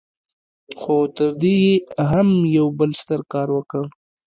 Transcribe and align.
خو 0.79 0.95
تر 1.17 1.29
دې 1.41 1.55
يې 1.65 1.73
هم 2.11 2.29
يو 2.57 2.65
بل 2.79 2.91
ستر 3.01 3.19
کار 3.33 3.47
وکړ. 3.53 3.85